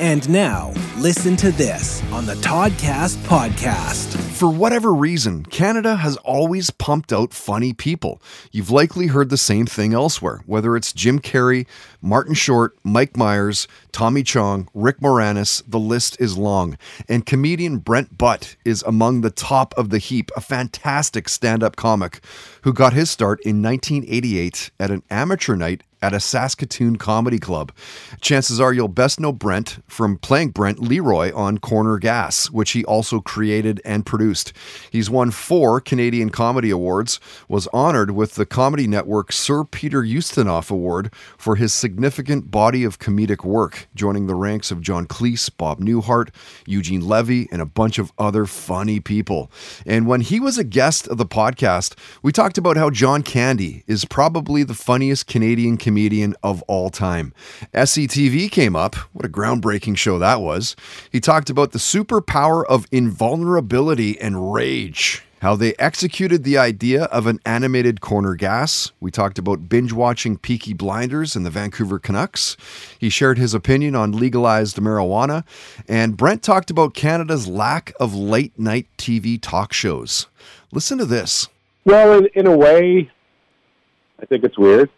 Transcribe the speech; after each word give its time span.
And 0.00 0.26
now, 0.30 0.72
listen 0.96 1.36
to 1.36 1.52
this 1.52 2.02
on 2.10 2.24
the 2.24 2.32
Toddcast 2.36 3.16
podcast. 3.24 4.16
For 4.32 4.48
whatever 4.48 4.94
reason, 4.94 5.44
Canada 5.44 5.96
has 5.96 6.16
always 6.16 6.70
pumped 6.70 7.12
out 7.12 7.34
funny 7.34 7.74
people. 7.74 8.22
You've 8.50 8.70
likely 8.70 9.08
heard 9.08 9.28
the 9.28 9.36
same 9.36 9.66
thing 9.66 9.92
elsewhere, 9.92 10.40
whether 10.46 10.74
it's 10.74 10.94
Jim 10.94 11.18
Carrey, 11.18 11.66
Martin 12.00 12.32
Short, 12.32 12.78
Mike 12.82 13.14
Myers, 13.14 13.68
Tommy 13.92 14.22
Chong, 14.22 14.70
Rick 14.72 15.00
Moranis, 15.00 15.62
the 15.68 15.78
list 15.78 16.18
is 16.18 16.38
long. 16.38 16.78
And 17.06 17.26
comedian 17.26 17.76
Brent 17.76 18.16
Butt 18.16 18.56
is 18.64 18.82
among 18.84 19.20
the 19.20 19.30
top 19.30 19.74
of 19.76 19.90
the 19.90 19.98
heap, 19.98 20.30
a 20.34 20.40
fantastic 20.40 21.28
stand 21.28 21.62
up 21.62 21.76
comic 21.76 22.24
who 22.62 22.72
got 22.72 22.94
his 22.94 23.10
start 23.10 23.38
in 23.42 23.62
1988 23.62 24.70
at 24.80 24.90
an 24.90 25.02
amateur 25.10 25.56
night 25.56 25.82
at 26.02 26.14
a 26.14 26.20
Saskatoon 26.20 26.96
comedy 26.96 27.38
club. 27.38 27.72
Chances 28.20 28.60
are 28.60 28.72
you'll 28.72 28.88
best 28.88 29.20
know 29.20 29.32
Brent 29.32 29.82
from 29.86 30.16
playing 30.16 30.50
Brent 30.50 30.80
Leroy 30.80 31.32
on 31.34 31.58
Corner 31.58 31.98
Gas, 31.98 32.50
which 32.50 32.72
he 32.72 32.84
also 32.84 33.20
created 33.20 33.80
and 33.84 34.06
produced. 34.06 34.52
He's 34.90 35.10
won 35.10 35.30
four 35.30 35.80
Canadian 35.80 36.30
Comedy 36.30 36.70
Awards, 36.70 37.20
was 37.48 37.68
honored 37.68 38.12
with 38.12 38.34
the 38.34 38.46
Comedy 38.46 38.86
Network 38.86 39.32
Sir 39.32 39.64
Peter 39.64 40.02
Ustinov 40.02 40.70
Award 40.70 41.12
for 41.36 41.56
his 41.56 41.74
significant 41.74 42.50
body 42.50 42.84
of 42.84 42.98
comedic 42.98 43.44
work, 43.44 43.88
joining 43.94 44.26
the 44.26 44.34
ranks 44.34 44.70
of 44.70 44.80
John 44.80 45.06
Cleese, 45.06 45.50
Bob 45.54 45.80
Newhart, 45.80 46.30
Eugene 46.66 47.06
Levy, 47.06 47.48
and 47.52 47.60
a 47.60 47.66
bunch 47.66 47.98
of 47.98 48.12
other 48.18 48.46
funny 48.46 49.00
people. 49.00 49.50
And 49.84 50.06
when 50.06 50.22
he 50.22 50.40
was 50.40 50.56
a 50.56 50.64
guest 50.64 51.06
of 51.08 51.18
the 51.18 51.26
podcast, 51.26 51.94
we 52.22 52.32
talked 52.32 52.58
about 52.58 52.76
how 52.76 52.90
John 52.90 53.22
Candy 53.22 53.84
is 53.86 54.04
probably 54.04 54.62
the 54.62 54.74
funniest 54.74 55.26
Canadian 55.26 55.50
comedian 55.50 55.76
of 56.42 56.62
all 56.62 56.90
time. 56.90 57.32
SCTV 57.74 58.50
came 58.50 58.76
up. 58.76 58.94
What 59.12 59.24
a 59.24 59.28
groundbreaking 59.28 59.96
show 59.96 60.18
that 60.18 60.40
was. 60.40 60.76
He 61.10 61.20
talked 61.20 61.50
about 61.50 61.72
the 61.72 61.78
superpower 61.78 62.64
of 62.66 62.86
invulnerability 62.92 64.20
and 64.20 64.52
rage. 64.52 65.22
How 65.40 65.56
they 65.56 65.74
executed 65.78 66.44
the 66.44 66.58
idea 66.58 67.04
of 67.04 67.26
an 67.26 67.40
animated 67.46 68.02
corner 68.02 68.34
gas. 68.34 68.92
We 69.00 69.10
talked 69.10 69.38
about 69.38 69.70
binge 69.70 69.90
watching 69.90 70.36
Peaky 70.36 70.74
Blinders 70.74 71.34
and 71.34 71.46
the 71.46 71.50
Vancouver 71.50 71.98
Canucks. 71.98 72.58
He 72.98 73.08
shared 73.08 73.38
his 73.38 73.54
opinion 73.54 73.96
on 73.96 74.12
legalized 74.12 74.76
marijuana. 74.76 75.44
And 75.88 76.14
Brent 76.14 76.42
talked 76.42 76.70
about 76.70 76.92
Canada's 76.92 77.48
lack 77.48 77.94
of 77.98 78.14
late 78.14 78.58
night 78.58 78.86
TV 78.98 79.40
talk 79.40 79.72
shows. 79.72 80.26
Listen 80.72 80.98
to 80.98 81.06
this. 81.06 81.48
Well, 81.86 82.18
in, 82.18 82.28
in 82.34 82.46
a 82.46 82.54
way, 82.54 83.10
I 84.20 84.26
think 84.26 84.44
it's 84.44 84.58
weird. 84.58 84.90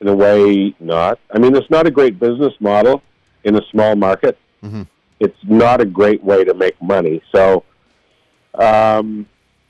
In 0.00 0.08
a 0.08 0.14
way, 0.14 0.74
not. 0.80 1.18
I 1.30 1.38
mean, 1.38 1.56
it's 1.56 1.70
not 1.70 1.86
a 1.86 1.90
great 1.90 2.18
business 2.18 2.52
model 2.60 3.02
in 3.44 3.56
a 3.56 3.62
small 3.70 3.96
market. 3.96 4.36
Mm-hmm. 4.62 4.82
It's 5.20 5.38
not 5.44 5.80
a 5.80 5.84
great 5.84 6.22
way 6.22 6.44
to 6.44 6.52
make 6.52 6.80
money. 6.82 7.22
So, 7.34 7.64
um, 8.54 9.26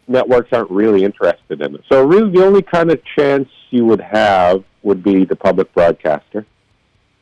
networks 0.09 0.49
aren't 0.53 0.71
really 0.71 1.05
interested 1.05 1.61
in 1.61 1.75
it. 1.77 1.83
So, 1.91 2.05
really, 2.05 2.31
the 2.31 2.45
only 2.45 2.63
kind 2.63 2.91
of 2.91 3.01
chance 3.17 3.49
you 3.71 3.85
would 3.85 4.01
have 4.01 4.65
would 4.83 5.03
be 5.03 5.25
the 5.25 5.37
public 5.37 5.73
broadcaster. 5.75 6.47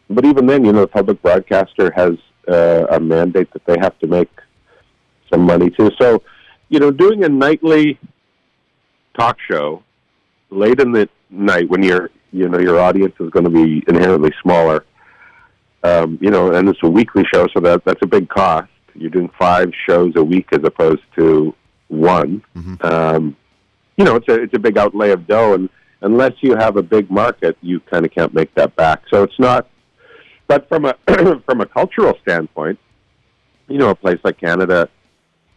But 0.09 0.25
even 0.25 0.47
then, 0.47 0.65
you 0.65 0.73
know, 0.73 0.83
the 0.83 0.89
public 0.89 1.21
broadcaster 1.23 1.93
has 1.95 2.13
uh, 2.49 2.87
a 2.91 3.01
mandate 3.01 3.53
that 3.53 3.65
they 3.67 3.77
have 3.81 3.99
to 4.01 4.07
make 4.07 4.31
some 5.31 5.43
money 5.43 5.71
too. 5.71 5.91
So, 6.01 6.23
you 6.69 6.79
know, 6.79 6.91
doing 6.91 7.25
a 7.25 7.29
nightly 7.29 7.99
talk 9.19 9.39
show 9.51 9.83
late 10.51 10.81
in 10.81 10.93
the 10.93 11.09
night 11.31 11.69
when 11.69 11.83
your 11.83 12.11
you 12.33 12.49
know 12.49 12.59
your 12.59 12.79
audience 12.79 13.15
is 13.21 13.31
going 13.31 13.45
to 13.45 13.51
be 13.51 13.85
inherently 13.89 14.33
smaller. 14.43 14.85
Um, 15.85 16.19
you 16.21 16.31
know, 16.31 16.53
and 16.53 16.69
it's 16.69 16.79
a 16.83 16.89
weekly 16.89 17.25
show, 17.33 17.47
so 17.53 17.61
that 17.61 17.85
that's 17.85 18.01
a 18.03 18.07
big 18.07 18.29
cost. 18.29 18.69
You're 18.95 19.11
doing 19.11 19.31
five 19.39 19.71
shows 19.89 20.13
a 20.17 20.23
week 20.23 20.49
as 20.53 20.61
opposed 20.65 21.03
to 21.17 21.55
one. 21.89 22.43
Um, 22.83 23.37
you 23.97 24.05
know, 24.05 24.17
it's 24.17 24.29
a 24.29 24.43
it's 24.43 24.55
a 24.55 24.59
big 24.59 24.79
outlay 24.79 25.11
of 25.11 25.27
dough, 25.27 25.55
and 25.55 25.69
unless 26.01 26.33
you 26.41 26.57
have 26.57 26.77
a 26.77 26.83
big 26.83 27.11
market, 27.11 27.57
you 27.63 27.81
kind 27.81 28.05
of 28.05 28.13
can't 28.13 28.33
make 28.35 28.55
that 28.55 28.75
back. 28.77 29.03
So 29.11 29.23
it's 29.23 29.39
not. 29.39 29.69
But 30.49 30.69
from 30.69 30.85
a 30.85 30.95
from 31.47 31.61
a 31.61 31.67
cultural 31.67 32.17
standpoint, 32.23 32.79
you 33.69 33.79
know, 33.79 33.91
a 33.91 33.95
place 33.95 34.19
like 34.23 34.39
Canada, 34.39 34.89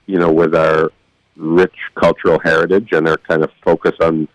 you 0.05 0.17
know, 0.17 0.31
with 0.31 0.55
our 0.55 0.91
rich 1.35 1.75
cultural 1.95 2.39
heritage 2.39 2.89
and 2.91 3.07
our 3.07 3.17
kind 3.17 3.43
of 3.43 3.51
focus 3.63 3.93
on, 4.01 4.27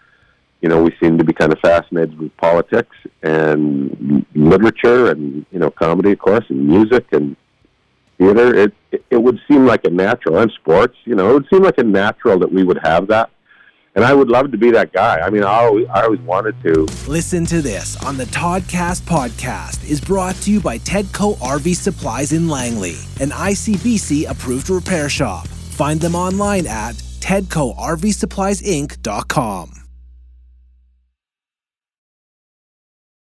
you 0.61 0.69
know, 0.69 0.83
we 0.83 0.95
seem 1.01 1.17
to 1.19 1.25
be 1.25 1.33
kind 1.33 1.53
of 1.53 1.59
fascinated 1.61 2.19
with 2.19 2.37
politics 2.37 2.97
and 3.23 4.27
literature 4.35 5.11
and 5.11 5.47
you 5.51 5.59
know 5.59 5.71
comedy, 5.71 6.13
of 6.13 6.19
course, 6.19 6.45
and 6.49 6.67
music 6.67 7.07
and 7.13 7.37
theater. 8.19 8.55
It 8.55 8.75
it, 8.93 9.05
it 9.11 9.23
would 9.23 9.39
seem 9.49 9.67
like 9.67 9.85
a 9.85 9.91
natural 9.91 10.39
and 10.39 10.51
sports. 10.53 10.97
You 11.05 11.15
know, 11.15 11.31
it 11.31 11.35
would 11.35 11.47
seem 11.53 11.63
like 11.63 11.77
a 11.79 11.85
natural 11.85 12.39
that 12.41 12.53
we 12.53 12.65
would 12.65 12.79
have 12.83 13.07
that. 13.09 13.31
And 13.97 14.05
I 14.05 14.15
would 14.15 14.29
love 14.29 14.53
to 14.53 14.59
be 14.59 14.71
that 14.71 14.93
guy. 14.93 15.19
I 15.19 15.31
mean, 15.31 15.43
I 15.43 15.65
always, 15.65 15.85
I 15.93 16.05
always 16.05 16.21
wanted 16.21 16.55
to. 16.63 16.87
Listen 17.09 17.45
to 17.47 17.61
this 17.61 18.01
on 18.05 18.17
the 18.17 18.27
Toddcast 18.27 19.01
podcast 19.03 19.85
is 19.89 20.01
brought 20.01 20.37
to 20.37 20.53
you 20.53 20.61
by 20.61 20.79
Tedco 20.79 21.37
RV 21.39 21.75
Supplies 21.75 22.33
in 22.33 22.49
Langley, 22.49 22.95
an 23.19 23.31
ICBC 23.31 24.31
approved 24.31 24.71
repair 24.71 25.09
shop. 25.09 25.49
Find 25.49 26.01
them 26.01 26.15
online 26.15 26.69
at 26.69 26.95
tedcorvsuppliesinc.com. 26.95 29.80